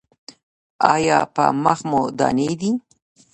[0.93, 2.71] ایا په مخ مو دانې دي؟